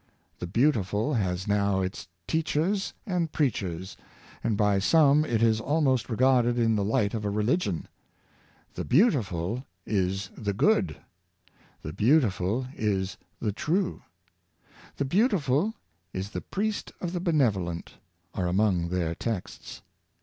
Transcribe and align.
The 0.39 0.47
Beautiful 0.47 1.13
has 1.13 1.47
now 1.47 1.81
its 1.81 2.07
teachers 2.27 2.95
and 3.05 3.31
preachers, 3.31 3.95
and 4.43 4.57
by 4.57 4.79
some 4.79 5.23
it 5.23 5.43
is 5.43 5.61
almost 5.61 6.09
regarded 6.09 6.57
in 6.57 6.75
the 6.75 6.83
light 6.83 7.13
of 7.13 7.23
a 7.23 7.29
religion." 7.29 7.87
The 8.73 8.83
Beautiful 8.83 9.63
is 9.85 10.31
the 10.35 10.53
Good 10.53 10.97
"—"The 11.83 11.93
Beautiful 11.93 12.65
is 12.75 13.19
the 13.39 13.51
True 13.51 14.01
"—"The 14.97 15.05
Beautiful 15.05 15.75
is 16.13 16.31
the 16.31 16.41
priest 16.41 16.91
of 16.99 17.13
the 17.13 17.19
Benevolent,' 17.21 17.99
are 18.33 18.47
among 18.47 18.89
their 18.89 19.13
texts. 19.13 19.83